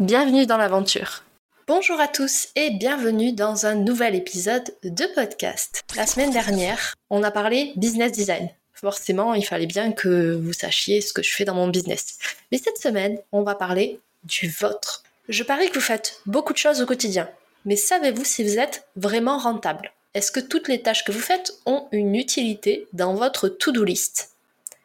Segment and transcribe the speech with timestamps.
[0.00, 1.22] Bienvenue dans l'aventure.
[1.68, 5.82] Bonjour à tous et bienvenue dans un nouvel épisode de podcast.
[5.94, 8.50] La semaine dernière, on a parlé business design.
[8.72, 12.18] Forcément, il fallait bien que vous sachiez ce que je fais dans mon business.
[12.50, 15.04] Mais cette semaine, on va parler du vôtre.
[15.28, 17.30] Je parie que vous faites beaucoup de choses au quotidien.
[17.64, 19.92] Mais savez-vous si vous êtes vraiment rentable?
[20.14, 24.30] Est-ce que toutes les tâches que vous faites ont une utilité dans votre to-do list?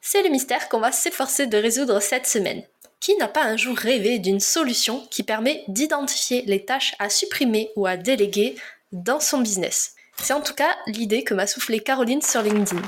[0.00, 2.62] C'est le mystère qu'on va s'efforcer de résoudre cette semaine.
[3.02, 7.70] Qui n'a pas un jour rêvé d'une solution qui permet d'identifier les tâches à supprimer
[7.74, 8.54] ou à déléguer
[8.92, 9.96] dans son business?
[10.22, 12.80] C'est en tout cas l'idée que m'a soufflé Caroline sur LinkedIn.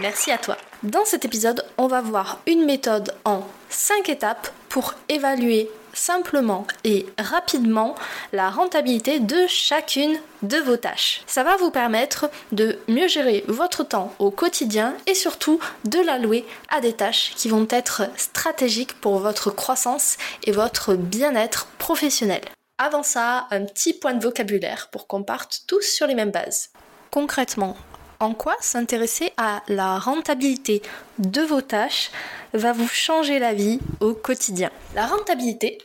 [0.00, 0.56] Merci à toi.
[0.82, 7.06] Dans cet épisode, on va voir une méthode en 5 étapes pour évaluer simplement et
[7.18, 7.94] rapidement
[8.32, 11.22] la rentabilité de chacune de vos tâches.
[11.26, 16.46] Ça va vous permettre de mieux gérer votre temps au quotidien et surtout de l'allouer
[16.70, 22.42] à des tâches qui vont être stratégiques pour votre croissance et votre bien-être professionnel.
[22.78, 26.70] Avant ça, un petit point de vocabulaire pour qu'on parte tous sur les mêmes bases.
[27.10, 27.76] Concrètement,
[28.20, 30.82] en quoi s'intéresser à la rentabilité
[31.18, 32.10] de vos tâches
[32.52, 34.70] va vous changer la vie au quotidien.
[34.94, 35.78] La rentabilité,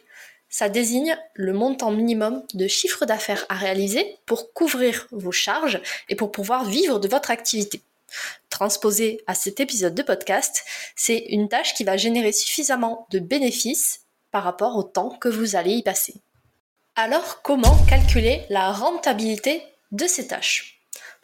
[0.50, 6.16] ça désigne le montant minimum de chiffre d'affaires à réaliser pour couvrir vos charges et
[6.16, 7.82] pour pouvoir vivre de votre activité.
[8.50, 10.64] Transposé à cet épisode de podcast,
[10.96, 15.56] c'est une tâche qui va générer suffisamment de bénéfices par rapport au temps que vous
[15.56, 16.16] allez y passer.
[16.96, 20.75] Alors, comment calculer la rentabilité de ces tâches?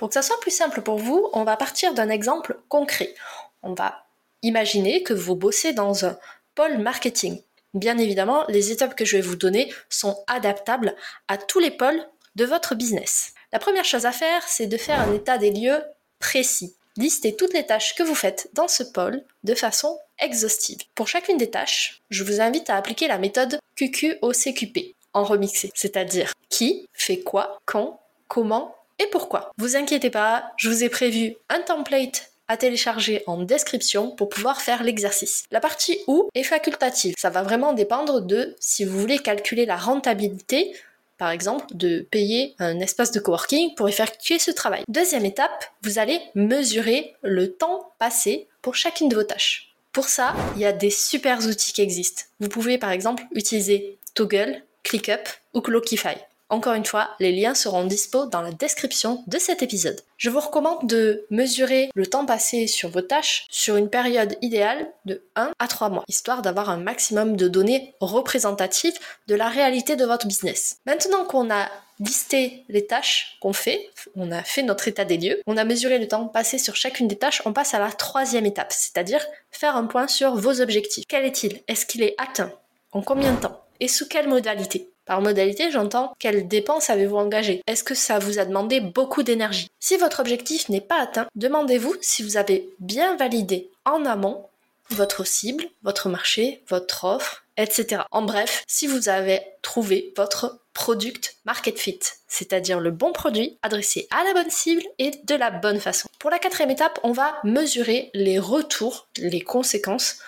[0.02, 3.14] Pour que ça soit plus simple pour vous, on va partir d'un exemple concret.
[3.62, 4.08] On va
[4.42, 6.18] imaginer que vous bossez dans un
[6.56, 7.40] pôle marketing.
[7.76, 10.96] Bien évidemment, les étapes que je vais vous donner sont adaptables
[11.28, 12.04] à tous les pôles
[12.34, 13.36] de votre business.
[13.52, 15.84] La première chose à faire, c'est de faire un état des lieux
[16.18, 16.76] précis.
[16.98, 20.80] Listez toutes les tâches que vous faites dans ce pôle de façon exhaustive.
[20.96, 26.34] Pour chacune des tâches, je vous invite à appliquer la méthode QQOCQP en remixé, c'est-à-dire
[26.50, 29.52] qui fait quoi, quand, comment et pourquoi?
[29.58, 34.62] Vous inquiétez pas, je vous ai prévu un template à télécharger en description pour pouvoir
[34.62, 35.46] faire l'exercice.
[35.52, 37.16] La partie où est facultative.
[37.18, 40.74] Ça va vraiment dépendre de si vous voulez calculer la rentabilité
[41.18, 44.82] par exemple, de payer un espace de coworking pour effectuer ce travail.
[44.88, 49.76] Deuxième étape, vous allez mesurer le temps passé pour chacune de vos tâches.
[49.94, 52.24] Pour ça, il y a des super outils qui existent.
[52.40, 56.16] Vous pouvez par exemple utiliser Toggle, ClickUp ou Clockify.
[56.52, 60.02] Encore une fois, les liens seront dispo dans la description de cet épisode.
[60.18, 64.92] Je vous recommande de mesurer le temps passé sur vos tâches sur une période idéale
[65.06, 69.96] de 1 à 3 mois, histoire d'avoir un maximum de données représentatives de la réalité
[69.96, 70.76] de votre business.
[70.86, 71.70] Maintenant qu'on a
[72.02, 76.00] listé les tâches qu'on fait, on a fait notre état des lieux, on a mesuré
[76.00, 79.78] le temps passé sur chacune des tâches, on passe à la troisième étape, c'est-à-dire faire
[79.78, 81.06] un point sur vos objectifs.
[81.08, 81.62] Quel est-il?
[81.70, 82.52] Est-ce qu'il est atteint?
[82.92, 83.62] En combien de temps?
[83.80, 84.91] Et sous quelle modalité?
[85.06, 87.62] Par modalité, j'entends quelles dépenses avez-vous engagées?
[87.68, 89.70] Est-ce que ça vous a demandé beaucoup d'énergie?
[89.80, 94.46] Si votre objectif n'est pas atteint, demandez-vous si vous avez bien validé en amont
[94.90, 98.04] votre cible, votre marché, votre offre, etc.
[98.12, 104.08] En bref, si vous avez trouvé votre product market fit, c'est-à-dire le bon produit adressé
[104.12, 106.08] à la bonne cible et de la bonne façon.
[106.20, 110.20] Pour la quatrième étape, on va mesurer les retours, les conséquences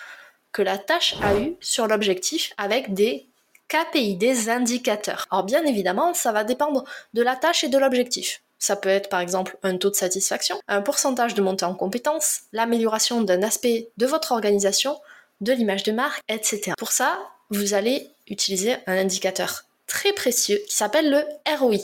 [0.52, 3.26] que la tâche a eu sur l'objectif avec des
[3.68, 5.26] KPI, des indicateurs.
[5.30, 8.42] Alors bien évidemment, ça va dépendre de la tâche et de l'objectif.
[8.58, 12.42] Ça peut être par exemple un taux de satisfaction, un pourcentage de montée en compétences,
[12.52, 14.98] l'amélioration d'un aspect de votre organisation,
[15.40, 16.72] de l'image de marque, etc.
[16.78, 17.18] Pour ça,
[17.50, 21.24] vous allez utiliser un indicateur très précieux qui s'appelle le
[21.58, 21.76] ROI,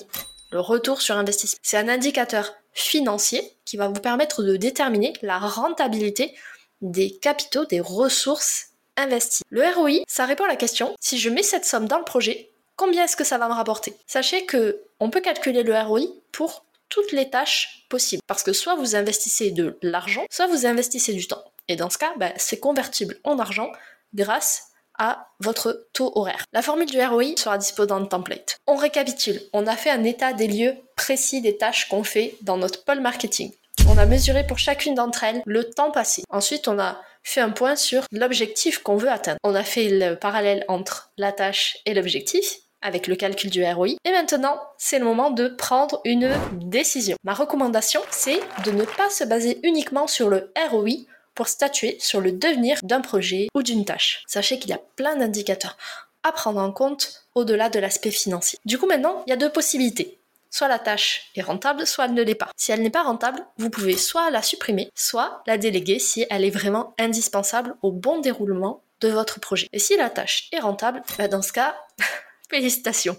[0.52, 1.58] le retour sur investissement.
[1.62, 6.34] C'est un indicateur financier qui va vous permettre de déterminer la rentabilité
[6.80, 9.42] des capitaux, des ressources investi.
[9.50, 12.50] Le ROI, ça répond à la question si je mets cette somme dans le projet,
[12.76, 13.94] combien est-ce que ça va me rapporter?
[14.06, 16.02] Sachez que on peut calculer le ROI
[16.32, 21.12] pour toutes les tâches possibles parce que soit vous investissez de l'argent, soit vous investissez
[21.12, 21.44] du temps.
[21.68, 23.70] Et dans ce cas, bah, c'est convertible en argent
[24.14, 26.44] grâce à votre taux horaire.
[26.52, 28.58] La formule du ROI sera dispo dans le template.
[28.66, 29.40] On récapitule.
[29.52, 33.00] On a fait un état des lieux précis des tâches qu'on fait dans notre pôle
[33.00, 33.52] marketing.
[33.88, 36.22] On a mesuré pour chacune d'entre elles le temps passé.
[36.28, 39.38] Ensuite, on a fait un point sur l'objectif qu'on veut atteindre.
[39.44, 42.56] On a fait le parallèle entre la tâche et l'objectif.
[42.82, 43.96] avec le calcul du ROI.
[44.06, 47.16] Et maintenant, c'est le moment de prendre une décision.
[47.24, 52.20] Ma recommandation, c'est de ne pas se baser uniquement sur le ROI pour statuer sur
[52.20, 54.22] le devenir d'un projet ou d'une tâche.
[54.26, 55.76] Sachez qu'il y a plein d'indicateurs
[56.22, 58.58] à prendre en compte au-delà de l'aspect financier.
[58.64, 60.19] Du coup, maintenant, il y a deux possibilités.
[60.50, 62.50] Soit la tâche est rentable, soit elle ne l'est pas.
[62.56, 66.44] Si elle n'est pas rentable, vous pouvez soit la supprimer, soit la déléguer si elle
[66.44, 69.68] est vraiment indispensable au bon déroulement de votre projet.
[69.72, 71.76] Et si la tâche est rentable, bah, dans ce cas,
[72.50, 73.16] félicitations.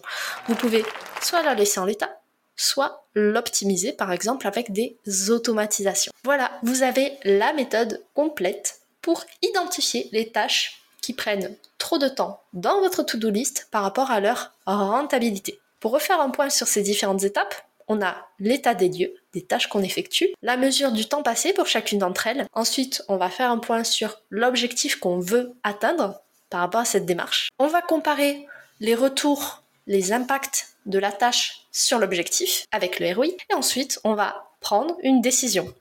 [0.48, 0.84] Vous pouvez
[1.22, 2.22] soit la laisser en l'état,
[2.58, 4.98] soit l'optimiser par exemple avec des
[5.30, 6.12] automatisations.
[6.24, 12.44] Voilà, vous avez la méthode complète pour identifier les tâches qui prennent trop de temps
[12.54, 15.61] dans votre to-do list par rapport à leur rentabilité.
[15.82, 17.56] Pour refaire un point sur ces différentes étapes,
[17.88, 21.66] on a l'état des lieux, des tâches qu'on effectue, la mesure du temps passé pour
[21.66, 22.46] chacune d'entre elles.
[22.54, 27.08] Ensuite, on va faire un point sur l'objectif qu'on veut atteindre par rapport à cette
[27.08, 27.50] démarche.
[27.58, 28.46] On va comparer
[28.80, 33.26] les retours, les impacts de la tâche sur l'objectif avec le ROI.
[33.50, 35.74] Et ensuite, on va prendre une décision.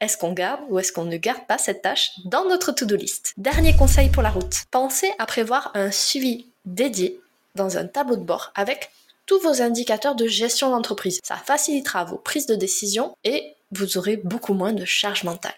[0.00, 3.34] Est-ce qu'on garde ou est-ce qu'on ne garde pas cette tâche dans notre to-do list?
[3.36, 4.62] Dernier conseil pour la route.
[4.70, 7.20] Pensez à prévoir un suivi dédié
[7.56, 8.90] dans un tableau de bord avec
[9.28, 11.20] tous vos indicateurs de gestion d'entreprise.
[11.22, 15.54] Ça facilitera vos prises de décision et vous aurez beaucoup moins de charge mentale.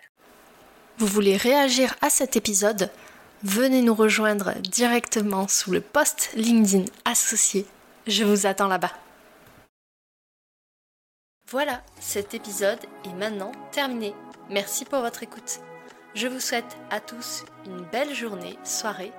[0.99, 2.91] Vous voulez réagir à cet épisode?
[3.43, 7.65] Venez nous rejoindre directement sous le post LinkedIn associé.
[8.07, 8.93] Je vous attends là-bas.
[11.49, 14.15] Voilà, cet épisode est maintenant terminé.
[14.51, 15.61] Merci pour votre écoute.
[16.15, 19.13] Je vous souhaite à tous une belle journée, soirée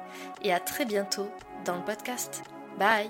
[0.44, 1.30] et à très bientôt
[1.66, 2.44] dans le podcast.
[2.78, 3.10] Bye